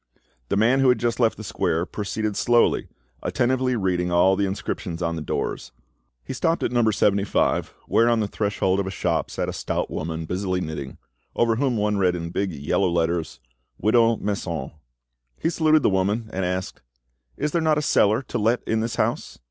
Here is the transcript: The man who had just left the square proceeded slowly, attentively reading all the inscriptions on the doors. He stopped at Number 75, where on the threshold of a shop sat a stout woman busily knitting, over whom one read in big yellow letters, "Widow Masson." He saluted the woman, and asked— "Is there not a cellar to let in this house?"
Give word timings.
The 0.49 0.57
man 0.57 0.79
who 0.79 0.89
had 0.89 0.97
just 0.97 1.19
left 1.19 1.37
the 1.37 1.43
square 1.43 1.85
proceeded 1.85 2.35
slowly, 2.35 2.87
attentively 3.21 3.75
reading 3.75 4.11
all 4.11 4.35
the 4.35 4.47
inscriptions 4.47 5.03
on 5.03 5.15
the 5.15 5.21
doors. 5.21 5.73
He 6.23 6.33
stopped 6.33 6.63
at 6.63 6.71
Number 6.71 6.91
75, 6.91 7.75
where 7.85 8.09
on 8.09 8.19
the 8.19 8.27
threshold 8.27 8.79
of 8.79 8.87
a 8.87 8.89
shop 8.89 9.29
sat 9.29 9.47
a 9.47 9.53
stout 9.53 9.91
woman 9.91 10.25
busily 10.25 10.59
knitting, 10.59 10.97
over 11.35 11.57
whom 11.57 11.77
one 11.77 11.97
read 11.99 12.15
in 12.15 12.31
big 12.31 12.51
yellow 12.51 12.89
letters, 12.89 13.39
"Widow 13.77 14.15
Masson." 14.15 14.71
He 15.39 15.51
saluted 15.51 15.83
the 15.83 15.87
woman, 15.91 16.31
and 16.33 16.45
asked— 16.45 16.81
"Is 17.37 17.51
there 17.51 17.61
not 17.61 17.77
a 17.77 17.83
cellar 17.83 18.23
to 18.23 18.39
let 18.39 18.63
in 18.63 18.79
this 18.79 18.95
house?" 18.95 19.37